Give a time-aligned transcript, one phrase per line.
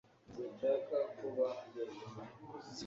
[0.33, 2.23] sinshaka kuba jyenyine